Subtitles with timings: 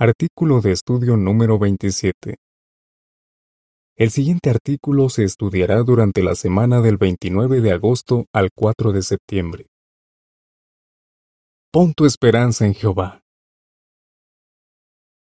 [0.00, 2.36] Artículo de estudio número 27.
[3.96, 9.02] El siguiente artículo se estudiará durante la semana del 29 de agosto al 4 de
[9.02, 9.66] septiembre.
[11.72, 13.22] Pon tu esperanza en Jehová.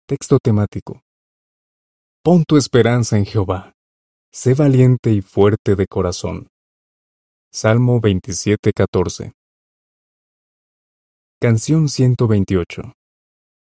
[0.07, 1.01] Texto temático.
[2.23, 3.73] Pon tu esperanza en Jehová.
[4.31, 6.49] Sé valiente y fuerte de corazón.
[7.51, 9.33] Salmo 27:14.
[11.41, 12.96] Canción 128.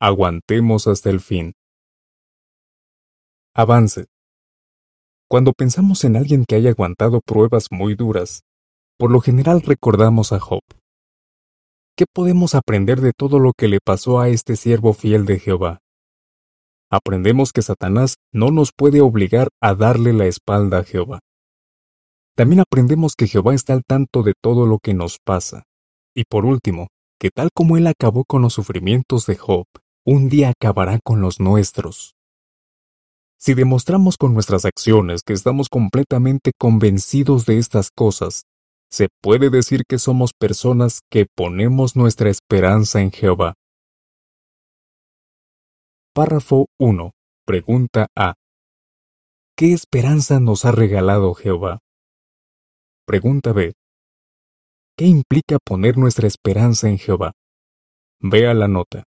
[0.03, 1.53] Aguantemos hasta el fin.
[3.55, 4.07] Avance.
[5.29, 8.41] Cuando pensamos en alguien que haya aguantado pruebas muy duras,
[8.99, 10.63] por lo general recordamos a Job.
[11.99, 15.81] ¿Qué podemos aprender de todo lo que le pasó a este siervo fiel de Jehová?
[16.91, 21.19] Aprendemos que Satanás no nos puede obligar a darle la espalda a Jehová.
[22.35, 25.65] También aprendemos que Jehová está al tanto de todo lo que nos pasa.
[26.17, 26.89] Y por último,
[27.21, 29.67] que tal como Él acabó con los sufrimientos de Job,
[30.11, 32.17] un día acabará con los nuestros.
[33.39, 38.43] Si demostramos con nuestras acciones que estamos completamente convencidos de estas cosas,
[38.91, 43.55] se puede decir que somos personas que ponemos nuestra esperanza en Jehová.
[46.13, 47.13] Párrafo 1.
[47.47, 48.35] Pregunta A.
[49.57, 51.79] ¿Qué esperanza nos ha regalado Jehová?
[53.07, 53.75] Pregunta B.
[54.97, 57.31] ¿Qué implica poner nuestra esperanza en Jehová?
[58.21, 59.05] Vea la nota.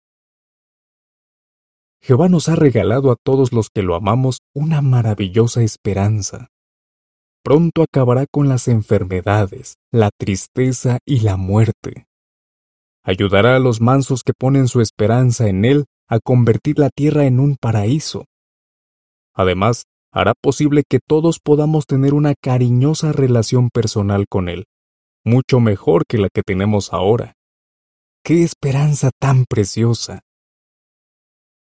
[2.04, 6.50] Jehová nos ha regalado a todos los que lo amamos una maravillosa esperanza.
[7.44, 12.08] Pronto acabará con las enfermedades, la tristeza y la muerte.
[13.04, 17.40] Ayudará a los mansos que ponen su esperanza en Él a convertir la tierra en
[17.40, 18.26] un paraíso.
[19.34, 24.66] Además, hará posible que todos podamos tener una cariñosa relación personal con Él,
[25.24, 27.34] mucho mejor que la que tenemos ahora.
[28.24, 30.22] ¡Qué esperanza tan preciosa!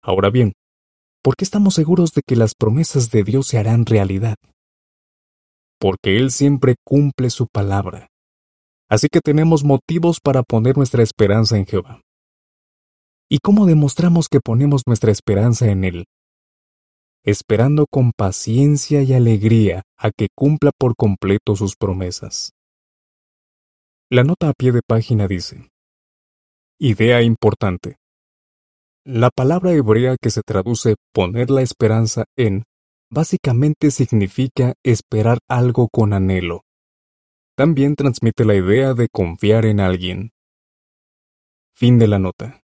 [0.08, 0.54] Ahora bien,
[1.24, 4.36] ¿por qué estamos seguros de que las promesas de Dios se harán realidad?
[5.80, 8.08] Porque Él siempre cumple su palabra.
[8.88, 12.02] Así que tenemos motivos para poner nuestra esperanza en Jehová.
[13.28, 16.06] ¿Y cómo demostramos que ponemos nuestra esperanza en Él?
[17.24, 22.52] Esperando con paciencia y alegría a que cumpla por completo sus promesas.
[24.12, 25.72] La nota a pie de página dice,
[26.80, 27.96] Idea importante.
[29.08, 32.64] La palabra hebrea que se traduce poner la esperanza en
[33.12, 36.62] básicamente significa esperar algo con anhelo.
[37.56, 40.32] También transmite la idea de confiar en alguien.
[41.76, 42.64] Fin de la nota.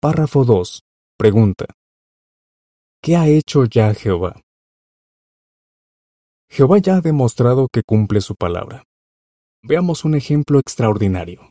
[0.00, 0.82] Párrafo 2.
[1.18, 1.66] Pregunta.
[3.02, 4.40] ¿Qué ha hecho ya Jehová?
[6.48, 8.84] Jehová ya ha demostrado que cumple su palabra.
[9.64, 11.50] Veamos un ejemplo extraordinario.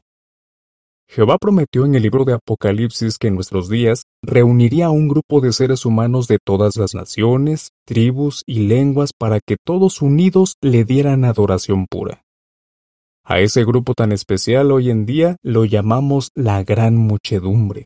[1.10, 5.40] Jehová prometió en el libro de Apocalipsis que en nuestros días reuniría a un grupo
[5.40, 10.84] de seres humanos de todas las naciones, tribus y lenguas para que todos unidos le
[10.84, 12.24] dieran adoración pura.
[13.24, 17.86] A ese grupo tan especial hoy en día lo llamamos la gran muchedumbre.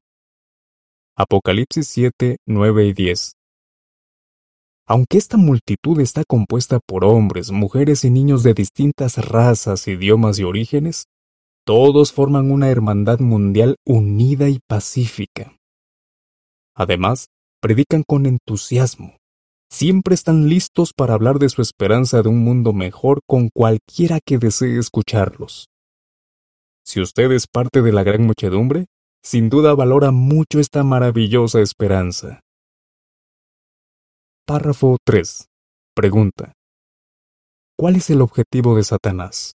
[1.15, 3.33] Apocalipsis 7, 9 y 10.
[4.87, 10.43] Aunque esta multitud está compuesta por hombres, mujeres y niños de distintas razas, idiomas y
[10.43, 11.05] orígenes,
[11.65, 15.57] todos forman una hermandad mundial unida y pacífica.
[16.75, 17.27] Además,
[17.61, 19.17] predican con entusiasmo.
[19.69, 24.37] Siempre están listos para hablar de su esperanza de un mundo mejor con cualquiera que
[24.37, 25.67] desee escucharlos.
[26.83, 28.87] Si usted es parte de la gran muchedumbre,
[29.23, 32.41] sin duda valora mucho esta maravillosa esperanza.
[34.45, 35.45] Párrafo 3.
[35.95, 36.53] Pregunta.
[37.77, 39.53] ¿Cuál es el objetivo de Satanás?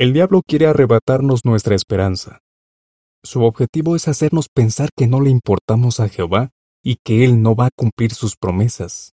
[0.00, 2.40] El diablo quiere arrebatarnos nuestra esperanza.
[3.22, 6.52] Su objetivo es hacernos pensar que no le importamos a Jehová
[6.82, 9.12] y que Él no va a cumplir sus promesas.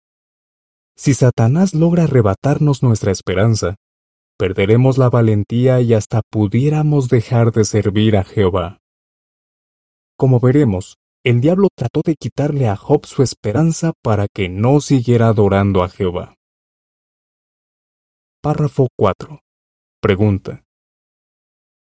[0.97, 3.75] Si Satanás logra arrebatarnos nuestra esperanza,
[4.39, 8.79] perderemos la valentía y hasta pudiéramos dejar de servir a Jehová.
[10.17, 15.27] Como veremos, el diablo trató de quitarle a Job su esperanza para que no siguiera
[15.27, 16.37] adorando a Jehová.
[18.41, 19.41] Párrafo 4.
[20.01, 20.63] Pregunta.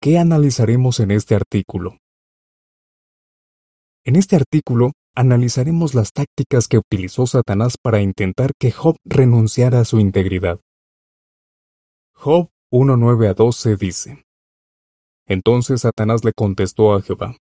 [0.02, 1.98] ¿Qué analizaremos en este artículo?
[4.02, 9.84] En este artículo analizaremos las tácticas que utilizó Satanás para intentar que Job renunciara a
[9.84, 10.58] su integridad.
[12.14, 14.24] Job 1.9 a 12 dice,
[15.26, 17.36] Entonces Satanás le contestó a Jehová,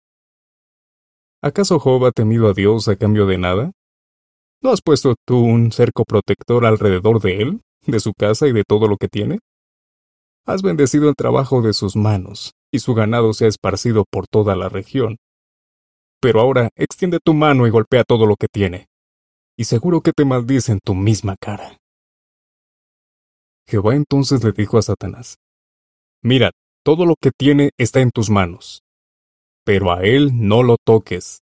[1.44, 3.72] ¿acaso Job ha temido a Dios a cambio de nada?
[4.64, 8.64] ¿No has puesto tú un cerco protector alrededor de él, de su casa y de
[8.66, 9.40] todo lo que tiene?
[10.48, 14.56] Has bendecido el trabajo de sus manos, y su ganado se ha esparcido por toda
[14.56, 15.18] la región.
[16.22, 18.88] pero ahora extiende tu mano y golpea todo lo que tiene,
[19.56, 21.78] y seguro que te maldice en tu misma cara.
[23.68, 25.36] Jehová entonces le dijo a Satanás,
[26.24, 26.50] Mira,
[26.84, 28.82] todo lo que tiene está en tus manos,
[29.64, 31.42] pero a él no lo toques.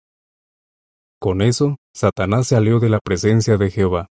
[1.19, 4.07] Con eso, Satanás salió de la presencia de Jehová.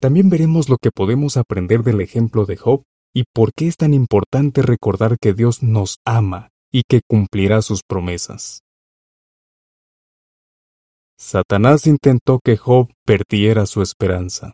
[0.00, 2.84] También veremos lo que podemos aprender del ejemplo de Job
[3.16, 7.80] y por qué es tan importante recordar que Dios nos ama y que cumplirá sus
[7.82, 8.60] promesas.
[11.18, 14.52] Satanás intentó que Job perdiera su esperanza.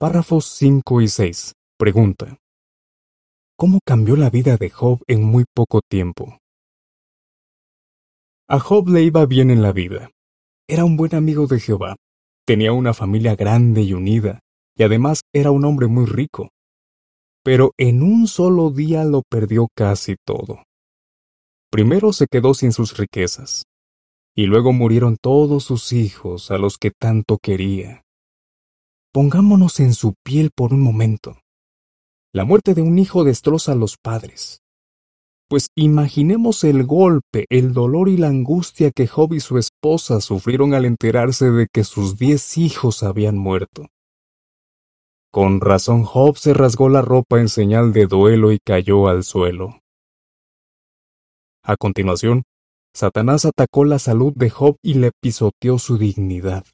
[0.00, 1.52] Párrafos 5 y 6.
[1.78, 2.36] Pregunta.
[3.56, 6.38] ¿Cómo cambió la vida de Job en muy poco tiempo?
[8.48, 10.10] A Job le iba bien en la vida.
[10.66, 11.94] Era un buen amigo de Jehová.
[12.44, 14.40] Tenía una familia grande y unida,
[14.78, 16.50] y además era un hombre muy rico.
[17.44, 20.62] Pero en un solo día lo perdió casi todo.
[21.70, 23.64] Primero se quedó sin sus riquezas,
[24.34, 28.02] y luego murieron todos sus hijos a los que tanto quería.
[29.12, 31.38] Pongámonos en su piel por un momento.
[32.32, 34.60] La muerte de un hijo destroza a los padres.
[35.48, 40.74] Pues imaginemos el golpe, el dolor y la angustia que Job y su esposa sufrieron
[40.74, 43.88] al enterarse de que sus diez hijos habían muerto.
[45.38, 49.82] Con razón Job se rasgó la ropa en señal de duelo y cayó al suelo.
[51.62, 52.42] A continuación,
[52.92, 56.64] Satanás atacó la salud de Job y le pisoteó su dignidad.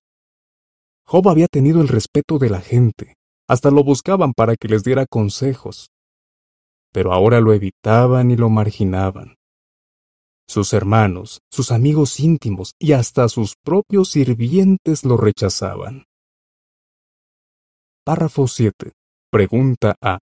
[1.06, 3.16] Job había tenido el respeto de la gente,
[3.46, 5.90] hasta lo buscaban para que les diera consejos,
[6.90, 9.36] pero ahora lo evitaban y lo marginaban.
[10.48, 16.06] Sus hermanos, sus amigos íntimos y hasta sus propios sirvientes lo rechazaban.
[18.06, 18.92] Párrafo 7.
[19.30, 20.18] Pregunta A.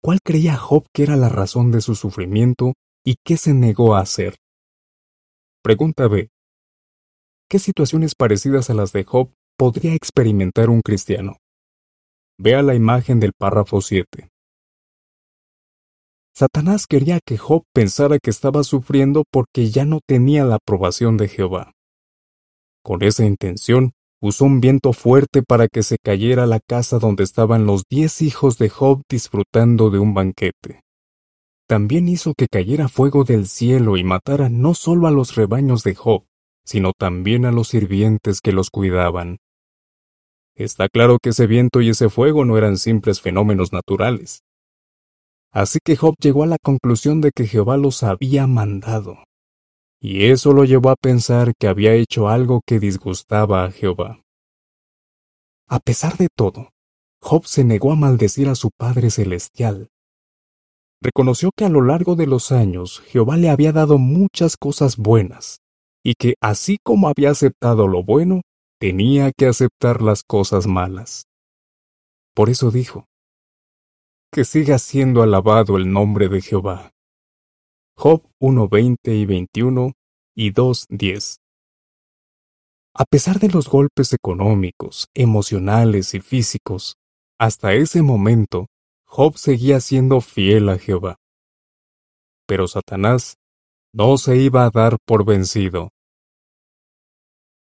[0.00, 2.74] ¿Cuál creía Job que era la razón de su sufrimiento
[3.04, 4.36] y qué se negó a hacer?
[5.60, 6.28] Pregunta B.
[7.50, 11.38] ¿Qué situaciones parecidas a las de Job podría experimentar un cristiano?
[12.38, 14.28] Vea la imagen del párrafo 7.
[16.32, 21.26] Satanás quería que Job pensara que estaba sufriendo porque ya no tenía la aprobación de
[21.26, 21.72] Jehová.
[22.84, 27.66] Con esa intención, usó un viento fuerte para que se cayera la casa donde estaban
[27.66, 30.82] los diez hijos de Job disfrutando de un banquete
[31.72, 35.94] también hizo que cayera fuego del cielo y matara no solo a los rebaños de
[35.94, 36.26] Job,
[36.66, 39.38] sino también a los sirvientes que los cuidaban.
[40.54, 44.42] Está claro que ese viento y ese fuego no eran simples fenómenos naturales.
[45.50, 49.24] Así que Job llegó a la conclusión de que Jehová los había mandado.
[50.04, 54.20] Y eso lo llevó a pensar que había hecho algo que disgustaba a Jehová.
[55.68, 56.70] A pesar de todo,
[57.20, 59.92] Job se negó a maldecir a su Padre Celestial,
[61.02, 65.60] reconoció que a lo largo de los años Jehová le había dado muchas cosas buenas,
[66.04, 68.42] y que así como había aceptado lo bueno,
[68.80, 71.26] tenía que aceptar las cosas malas.
[72.34, 73.06] Por eso dijo,
[74.32, 76.91] que siga siendo alabado el nombre de Jehová.
[77.96, 79.92] Job 1.20 y 21
[80.34, 81.36] y 2.10
[82.94, 86.96] A pesar de los golpes económicos, emocionales y físicos,
[87.38, 88.66] hasta ese momento
[89.04, 91.16] Job seguía siendo fiel a Jehová.
[92.46, 93.36] Pero Satanás
[93.92, 95.90] no se iba a dar por vencido.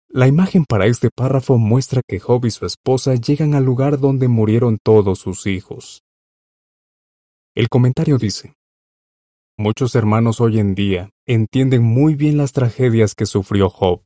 [0.08, 4.28] La imagen para este párrafo muestra que Job y su esposa llegan al lugar donde
[4.28, 6.02] murieron todos sus hijos.
[7.54, 8.54] El comentario dice,
[9.56, 14.02] Muchos hermanos hoy en día entienden muy bien las tragedias que sufrió Job.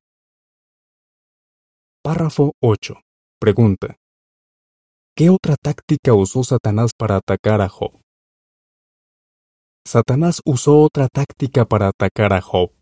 [2.05, 3.01] Párrafo 8.
[3.41, 3.97] Pregunta.
[5.17, 7.99] ¿Qué otra táctica usó Satanás para atacar a Job?
[9.87, 12.73] Satanás usó otra táctica para atacar a Job.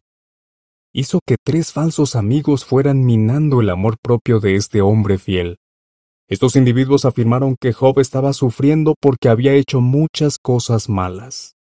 [0.92, 5.58] Hizo que tres falsos amigos fueran minando el amor propio de este hombre fiel.
[6.28, 11.55] Estos individuos afirmaron que Job estaba sufriendo porque había hecho muchas cosas malas.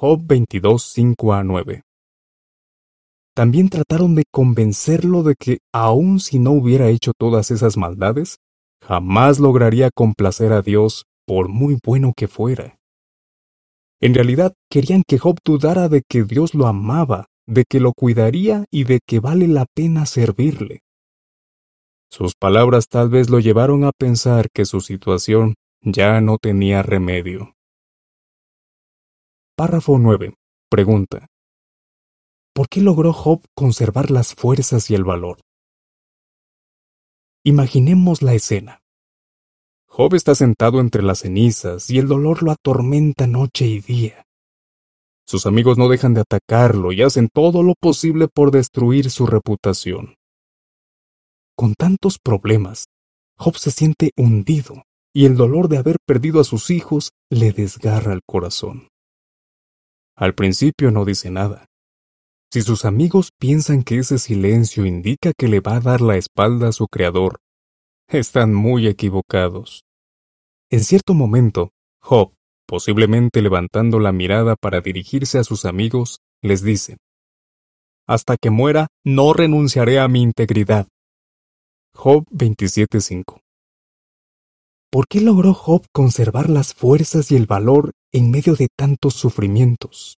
[0.00, 1.82] Job 22, 5 a 9.
[3.34, 8.36] También trataron de convencerlo de que, aun si no hubiera hecho todas esas maldades,
[8.80, 12.78] jamás lograría complacer a Dios por muy bueno que fuera.
[14.00, 18.66] En realidad querían que Job dudara de que Dios lo amaba, de que lo cuidaría
[18.70, 20.82] y de que vale la pena servirle.
[22.08, 27.57] Sus palabras tal vez lo llevaron a pensar que su situación ya no tenía remedio.
[29.58, 30.36] Párrafo 9.
[30.70, 31.26] Pregunta.
[32.54, 35.40] ¿Por qué logró Job conservar las fuerzas y el valor?
[37.44, 38.78] Imaginemos la escena.
[39.88, 44.22] Job está sentado entre las cenizas y el dolor lo atormenta noche y día.
[45.26, 50.14] Sus amigos no dejan de atacarlo y hacen todo lo posible por destruir su reputación.
[51.56, 52.84] Con tantos problemas,
[53.36, 58.12] Job se siente hundido y el dolor de haber perdido a sus hijos le desgarra
[58.12, 58.86] el corazón.
[60.18, 61.66] Al principio no dice nada.
[62.52, 66.68] Si sus amigos piensan que ese silencio indica que le va a dar la espalda
[66.68, 67.38] a su creador,
[68.08, 69.84] están muy equivocados.
[70.70, 71.70] En cierto momento,
[72.02, 72.32] Job,
[72.66, 76.96] posiblemente levantando la mirada para dirigirse a sus amigos, les dice,
[78.08, 80.88] Hasta que muera, no renunciaré a mi integridad.
[81.94, 83.40] Job 27.5
[84.90, 90.16] ¿Por qué logró Job conservar las fuerzas y el valor en medio de tantos sufrimientos?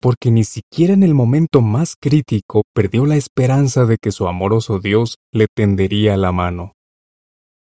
[0.00, 4.78] Porque ni siquiera en el momento más crítico perdió la esperanza de que su amoroso
[4.78, 6.72] Dios le tendería la mano.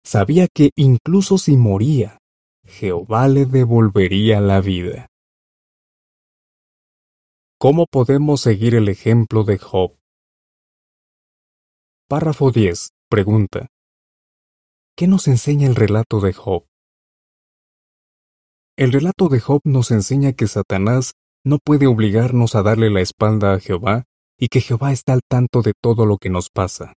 [0.05, 2.19] Sabía que incluso si moría,
[2.65, 5.09] Jehová le devolvería la vida.
[7.59, 9.97] ¿Cómo podemos seguir el ejemplo de Job?
[12.09, 12.91] Párrafo 10.
[13.09, 13.69] Pregunta.
[14.97, 16.67] ¿Qué nos enseña el relato de Job?
[18.79, 23.55] El relato de Job nos enseña que Satanás no puede obligarnos a darle la espalda
[23.55, 24.05] a Jehová
[24.39, 26.93] y que Jehová está al tanto de todo lo que nos pasa.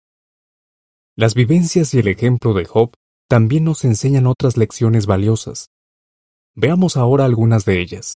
[1.14, 2.94] Las vivencias y el ejemplo de Job
[3.28, 5.68] también nos enseñan otras lecciones valiosas.
[6.56, 8.14] Veamos ahora algunas de ellas.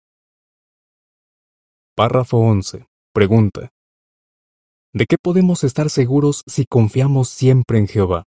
[1.98, 2.88] Párrafo 11.
[3.14, 3.72] Pregunta.
[4.94, 8.24] ¿De qué podemos estar seguros si confiamos siempre en Jehová?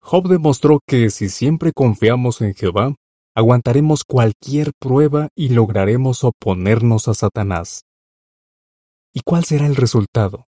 [0.00, 2.94] Job demostró que si siempre confiamos en Jehová,
[3.34, 7.82] aguantaremos cualquier prueba y lograremos oponernos a Satanás.
[9.12, 10.46] ¿Y cuál será el resultado?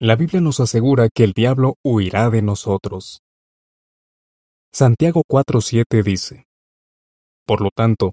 [0.00, 3.20] La Biblia nos asegura que el diablo huirá de nosotros.
[4.72, 6.46] Santiago 4:7 dice,
[7.46, 8.12] Por lo tanto,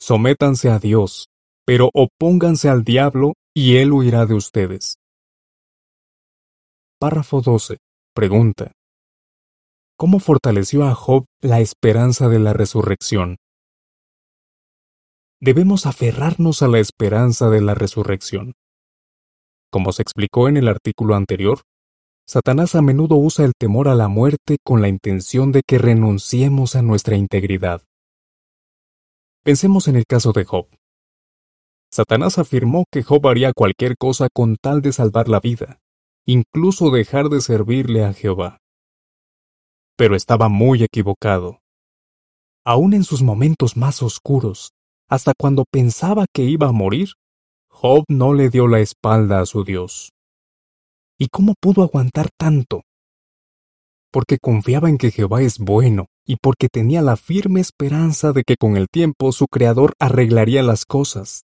[0.00, 1.28] sométanse a Dios,
[1.64, 4.96] pero opónganse al diablo y él huirá de ustedes.
[6.98, 7.78] Párrafo 12.
[8.14, 8.72] Pregunta.
[10.02, 13.36] ¿Cómo fortaleció a Job la esperanza de la resurrección?
[15.40, 18.54] Debemos aferrarnos a la esperanza de la resurrección.
[19.70, 21.60] Como se explicó en el artículo anterior,
[22.26, 26.74] Satanás a menudo usa el temor a la muerte con la intención de que renunciemos
[26.74, 27.84] a nuestra integridad.
[29.44, 30.66] Pensemos en el caso de Job.
[31.92, 35.78] Satanás afirmó que Job haría cualquier cosa con tal de salvar la vida,
[36.26, 38.61] incluso dejar de servirle a Jehová.
[39.96, 41.60] Pero estaba muy equivocado.
[42.64, 44.72] Aún en sus momentos más oscuros,
[45.08, 47.10] hasta cuando pensaba que iba a morir,
[47.68, 50.12] Job no le dio la espalda a su Dios.
[51.18, 52.82] ¿Y cómo pudo aguantar tanto?
[54.12, 58.56] Porque confiaba en que Jehová es bueno y porque tenía la firme esperanza de que
[58.56, 61.44] con el tiempo su Creador arreglaría las cosas.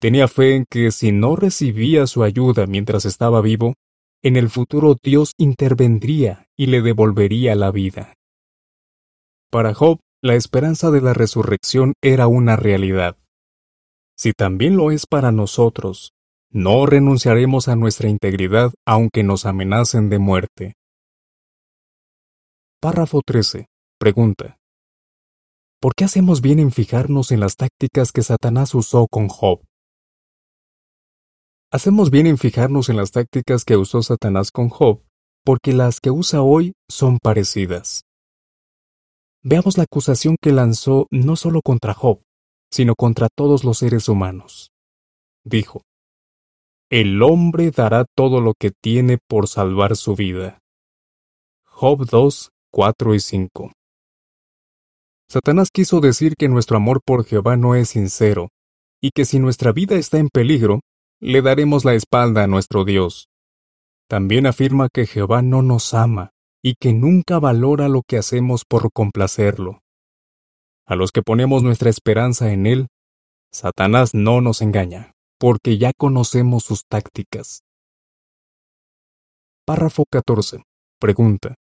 [0.00, 3.74] Tenía fe en que si no recibía su ayuda mientras estaba vivo,
[4.22, 8.14] en el futuro Dios intervendría y le devolvería la vida.
[9.50, 13.16] Para Job, la esperanza de la resurrección era una realidad
[14.20, 16.12] si también lo es para nosotros,
[16.52, 20.74] no renunciaremos a nuestra integridad aunque nos amenacen de muerte.
[22.82, 23.68] Párrafo 13.
[23.98, 24.58] Pregunta.
[25.80, 29.62] ¿Por qué hacemos bien en fijarnos en las tácticas que Satanás usó con Job?
[31.72, 35.04] Hacemos bien en fijarnos en las tácticas que usó Satanás con Job,
[35.44, 38.02] porque las que usa hoy son parecidas.
[39.44, 42.22] Veamos la acusación que lanzó no solo contra Job,
[42.72, 44.72] sino contra todos los seres humanos.
[45.44, 45.84] Dijo,
[46.90, 50.58] El hombre dará todo lo que tiene por salvar su vida.
[51.64, 53.72] Job 2, 4 y 5.
[55.28, 58.48] Satanás quiso decir que nuestro amor por Jehová no es sincero,
[59.00, 60.80] y que si nuestra vida está en peligro,
[61.20, 63.28] le daremos la espalda a nuestro Dios.
[64.08, 68.90] También afirma que Jehová no nos ama, y que nunca valora lo que hacemos por
[68.92, 69.82] complacerlo.
[70.86, 72.88] A los que ponemos nuestra esperanza en Él,
[73.52, 77.62] Satanás no nos engaña, porque ya conocemos sus tácticas.
[79.66, 80.64] Párrafo 14.
[80.98, 81.54] Pregunta.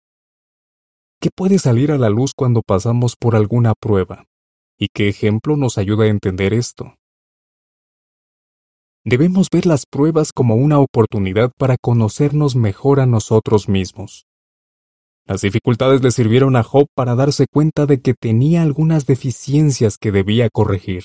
[1.20, 4.26] ¿Qué puede salir a la luz cuando pasamos por alguna prueba?
[4.78, 6.94] ¿Y qué ejemplo nos ayuda a entender esto?
[9.08, 14.26] Debemos ver las pruebas como una oportunidad para conocernos mejor a nosotros mismos.
[15.26, 20.10] Las dificultades le sirvieron a Job para darse cuenta de que tenía algunas deficiencias que
[20.10, 21.04] debía corregir.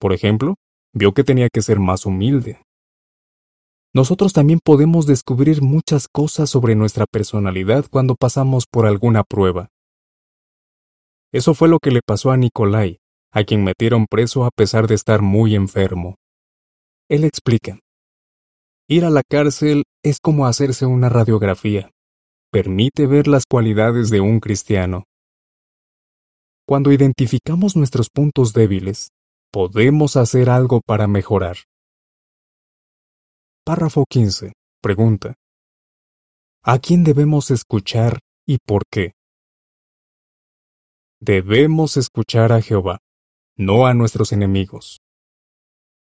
[0.00, 0.54] Por ejemplo,
[0.94, 2.62] vio que tenía que ser más humilde.
[3.92, 9.68] Nosotros también podemos descubrir muchas cosas sobre nuestra personalidad cuando pasamos por alguna prueba.
[11.34, 12.96] Eso fue lo que le pasó a Nicolai,
[13.30, 16.16] a quien metieron preso a pesar de estar muy enfermo.
[17.12, 17.78] Él explica.
[18.88, 21.90] Ir a la cárcel es como hacerse una radiografía.
[22.50, 25.04] Permite ver las cualidades de un cristiano.
[26.66, 29.10] Cuando identificamos nuestros puntos débiles,
[29.52, 31.58] podemos hacer algo para mejorar.
[33.62, 34.54] Párrafo 15.
[34.80, 35.34] Pregunta.
[36.62, 39.12] ¿A quién debemos escuchar y por qué?
[41.20, 43.00] Debemos escuchar a Jehová,
[43.54, 45.01] no a nuestros enemigos.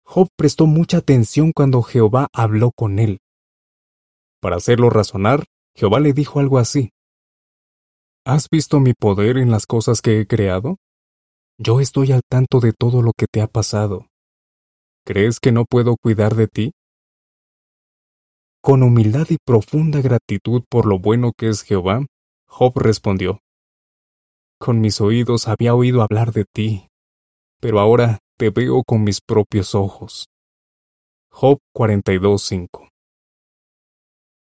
[0.04, 3.18] Job prestó mucha atención cuando Jehová habló con él.
[4.40, 5.44] Para hacerlo razonar,
[5.74, 6.90] Jehová le dijo algo así.
[8.26, 10.76] ¿Has visto mi poder en las cosas que he creado?
[11.58, 14.06] Yo estoy al tanto de todo lo que te ha pasado.
[15.06, 16.72] ¿Crees que no puedo cuidar de ti?
[18.62, 22.06] Con humildad y profunda gratitud por lo bueno que es Jehová,
[22.46, 23.40] Job respondió,
[24.58, 26.88] Con mis oídos había oído hablar de ti,
[27.60, 30.28] pero ahora te veo con mis propios ojos.
[31.30, 32.88] Job 42.5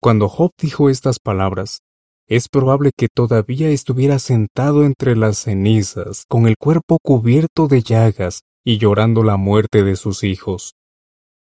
[0.02, 1.80] Cuando Job dijo estas palabras,
[2.28, 8.42] es probable que todavía estuviera sentado entre las cenizas, con el cuerpo cubierto de llagas
[8.64, 10.76] y llorando la muerte de sus hijos.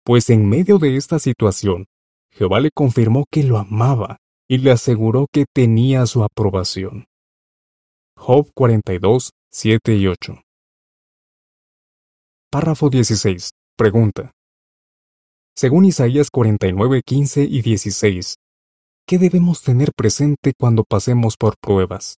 [0.03, 1.85] Pues en medio de esta situación,
[2.31, 4.17] Jehová le confirmó que lo amaba
[4.49, 7.05] y le aseguró que tenía su aprobación.
[8.17, 10.44] Job 42, 7 y 8.
[12.55, 13.49] Párrafo 16.
[13.77, 14.31] Pregunta.
[15.57, 18.35] Según Isaías 49, 15 y 16,
[19.05, 22.15] ¿qué debemos tener presente cuando pasemos por pruebas?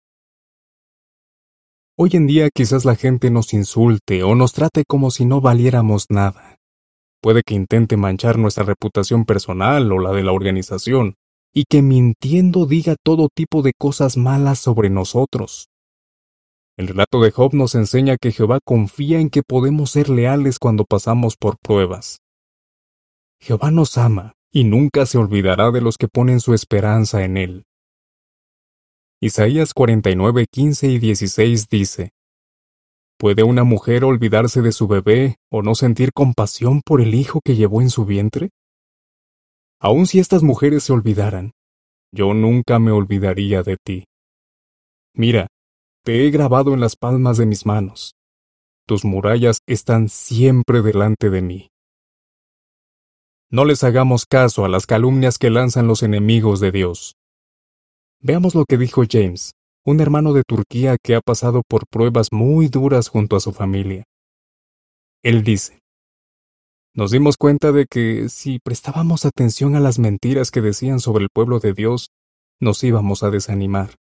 [1.97, 6.11] Hoy en día quizás la gente nos insulte o nos trate como si no valiéramos
[6.11, 6.59] nada.
[7.23, 11.15] Puede que intente manchar nuestra reputación personal o la de la organización,
[11.55, 15.71] y que mintiendo diga todo tipo de cosas malas sobre nosotros.
[16.77, 20.85] El relato de Job nos enseña que Jehová confía en que podemos ser leales cuando
[20.85, 22.19] pasamos por pruebas.
[23.41, 27.65] Jehová nos ama y nunca se olvidará de los que ponen su esperanza en Él.
[29.23, 32.11] Isaías 49, 15 y 16 dice,
[33.19, 37.57] ¿Puede una mujer olvidarse de su bebé o no sentir compasión por el hijo que
[37.57, 38.51] llevó en su vientre?
[39.81, 41.53] Aun si estas mujeres se olvidaran,
[42.13, 44.05] yo nunca me olvidaría de ti.
[45.15, 45.47] Mira,
[46.07, 48.15] te he grabado en las palmas de mis manos.
[48.87, 51.71] Tus murallas están siempre delante de mí.
[53.51, 57.17] No les hagamos caso a las calumnias que lanzan los enemigos de Dios.
[58.21, 62.69] Veamos lo que dijo James, un hermano de Turquía que ha pasado por pruebas muy
[62.69, 64.05] duras junto a su familia.
[65.25, 65.81] Él dice,
[66.95, 71.31] nos dimos cuenta de que si prestábamos atención a las mentiras que decían sobre el
[71.35, 72.11] pueblo de Dios,
[72.61, 73.97] nos íbamos a desanimar.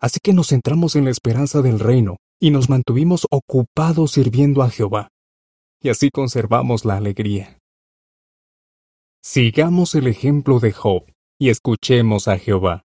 [0.00, 4.70] Así que nos centramos en la esperanza del reino y nos mantuvimos ocupados sirviendo a
[4.70, 5.08] Jehová.
[5.82, 7.58] Y así conservamos la alegría.
[9.22, 11.04] Sigamos el ejemplo de Job
[11.38, 12.82] y escuchemos a Jehová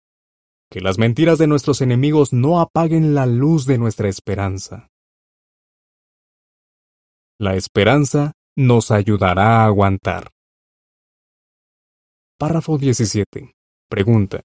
[0.71, 4.89] que las mentiras de nuestros enemigos no apaguen la luz de nuestra esperanza.
[7.39, 10.31] La esperanza nos ayudará a aguantar.
[12.39, 13.53] Párrafo 17.
[13.91, 14.41] Pregunta.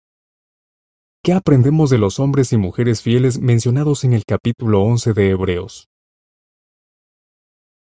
[1.28, 5.90] ¿Qué aprendemos de los hombres y mujeres fieles mencionados en el capítulo 11 de Hebreos?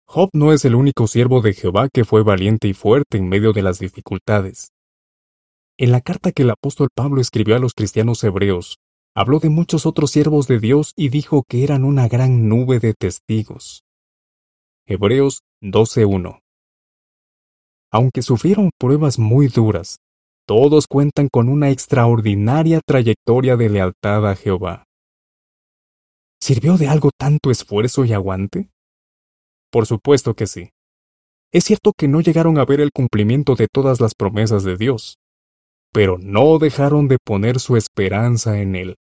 [0.09, 3.53] Job no es el único siervo de Jehová que fue valiente y fuerte en medio
[3.53, 4.73] de las dificultades.
[5.77, 8.79] En la carta que el apóstol Pablo escribió a los cristianos hebreos,
[9.15, 12.93] habló de muchos otros siervos de Dios y dijo que eran una gran nube de
[12.95, 13.85] testigos.
[14.85, 16.41] Hebreos 12.1
[17.93, 19.99] Aunque sufrieron pruebas muy duras,
[20.49, 24.85] todos cuentan con una extraordinaria trayectoria de lealtad a Jehová.
[26.41, 28.71] ¿Sirvió de algo tanto esfuerzo y aguante?
[29.71, 30.71] Por supuesto que sí.
[31.53, 35.19] Es cierto que no llegaron a ver el cumplimiento de todas las promesas de Dios,
[35.93, 38.95] pero no dejaron de poner su esperanza en él.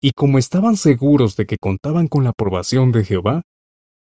[0.00, 3.42] Y como estaban seguros de que contaban con la aprobación de Jehová,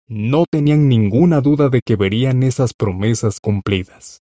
[0.07, 4.21] no tenían ninguna duda de que verían esas promesas cumplidas.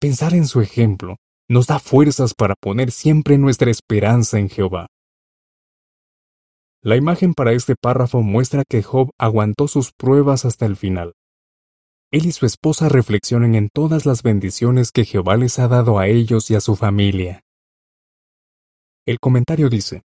[0.00, 1.16] Pensar en su ejemplo
[1.48, 4.86] nos da fuerzas para poner siempre nuestra esperanza en Jehová.
[6.82, 11.14] La imagen para este párrafo muestra que Job aguantó sus pruebas hasta el final.
[12.12, 16.06] Él y su esposa reflexionan en todas las bendiciones que Jehová les ha dado a
[16.06, 17.42] ellos y a su familia.
[19.04, 20.02] El comentario dice,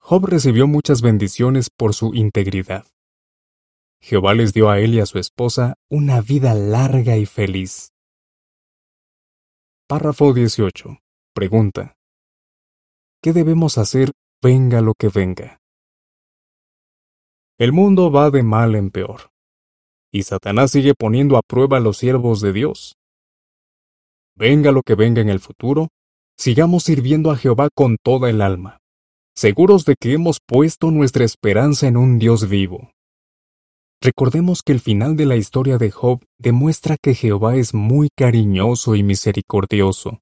[0.00, 2.86] Job recibió muchas bendiciones por su integridad.
[4.02, 7.91] Jehová les dio a él y a su esposa una vida larga y feliz.
[9.92, 11.00] Párrafo 18.
[11.34, 11.98] Pregunta.
[13.22, 14.10] ¿Qué debemos hacer
[14.42, 15.58] venga lo que venga?
[17.58, 19.28] El mundo va de mal en peor.
[20.10, 22.96] Y Satanás sigue poniendo a prueba a los siervos de Dios.
[24.34, 25.88] Venga lo que venga en el futuro,
[26.38, 28.78] sigamos sirviendo a Jehová con toda el alma,
[29.36, 32.92] seguros de que hemos puesto nuestra esperanza en un Dios vivo.
[34.04, 38.96] Recordemos que el final de la historia de Job demuestra que Jehová es muy cariñoso
[38.96, 40.18] y misericordioso.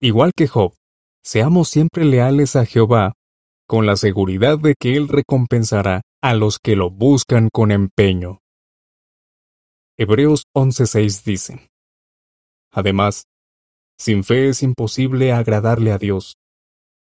[0.00, 0.74] Igual que Job,
[1.22, 3.12] seamos siempre leales a Jehová,
[3.68, 8.40] con la seguridad de que Él recompensará a los que lo buscan con empeño.
[9.96, 11.70] Hebreos 11:6 dice,
[12.72, 13.22] Además,
[14.00, 16.38] sin fe es imposible agradarle a Dios,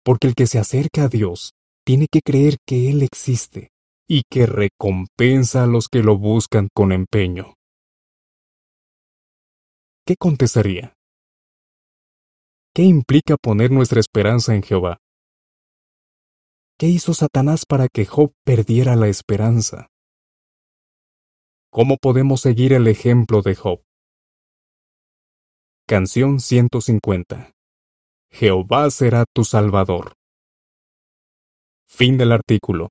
[0.03, 1.53] porque el que se acerca a Dios
[1.85, 3.70] tiene que creer que Él existe
[4.13, 7.53] y que recompensa a los que lo buscan con empeño.
[10.05, 10.95] ¿Qué contestaría?
[12.75, 14.97] ¿Qué implica poner nuestra esperanza en Jehová?
[16.77, 19.87] ¿Qué hizo Satanás para que Job perdiera la esperanza?
[21.71, 23.81] ¿Cómo podemos seguir el ejemplo de Job?
[25.87, 27.53] Canción 150.
[28.29, 30.15] Jehová será tu Salvador.
[31.87, 32.89] Fin del artículo.